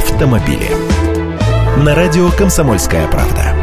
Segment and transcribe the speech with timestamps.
[0.00, 0.70] автомобили.
[1.76, 3.54] На радио «Комсомольская правда».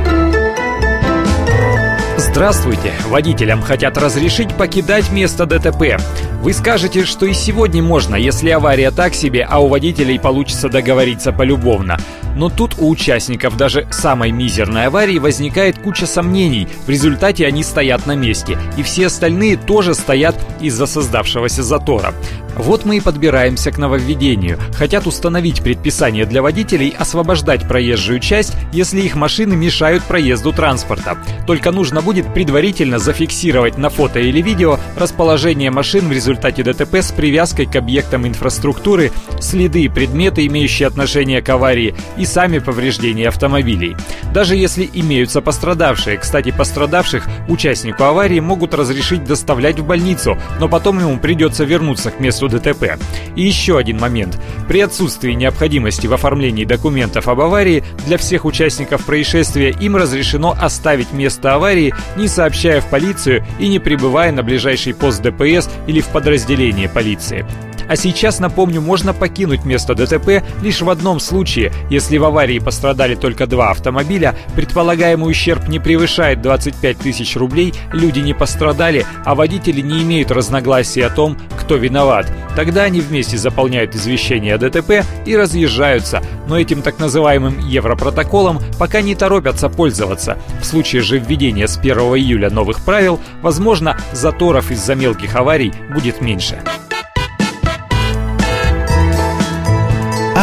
[2.18, 2.94] Здравствуйте!
[3.08, 6.00] Водителям хотят разрешить покидать место ДТП.
[6.44, 11.32] Вы скажете, что и сегодня можно, если авария так себе, а у водителей получится договориться
[11.32, 11.98] полюбовно.
[12.36, 16.68] Но тут у участников даже самой мизерной аварии возникает куча сомнений.
[16.86, 18.60] В результате они стоят на месте.
[18.78, 22.14] И все остальные тоже стоят из-за создавшегося затора.
[22.58, 24.60] Вот мы и подбираемся к нововведению.
[24.74, 31.18] Хотят установить предписание для водителей освобождать проезжую часть, если их машины мешают проезду транспорта.
[31.46, 37.12] Только нужно будет предварительно зафиксировать на фото или видео расположение машин в результате ДТП с
[37.12, 43.96] привязкой к объектам инфраструктуры, следы и предметы, имеющие отношение к аварии, и сами повреждения автомобилей.
[44.34, 51.00] Даже если имеются пострадавшие, кстати, пострадавших участнику аварии могут разрешить доставлять в больницу, но потом
[51.00, 52.98] ему придется вернуться к месту ДТП.
[53.36, 54.40] И еще один момент.
[54.68, 61.12] При отсутствии необходимости в оформлении документов об аварии для всех участников происшествия им разрешено оставить
[61.14, 66.08] место аварии, не сообщая в полицию и не прибывая на ближайший пост ДПС или в
[66.08, 67.46] подразделение полиции.
[67.88, 73.16] А сейчас, напомню, можно покинуть место ДТП лишь в одном случае, если в аварии пострадали
[73.16, 79.82] только два автомобиля, предполагаемый ущерб не превышает 25 тысяч рублей, люди не пострадали, а водители
[79.82, 82.32] не имеют разногласий о том, кто виноват.
[82.56, 89.02] Тогда они вместе заполняют извещение о ДТП и разъезжаются, но этим так называемым европротоколом пока
[89.02, 90.38] не торопятся пользоваться.
[90.62, 96.22] В случае же введения с 1 июля новых правил, возможно, заторов из-за мелких аварий будет
[96.22, 96.60] меньше.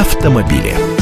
[0.05, 0.94] Автомобили.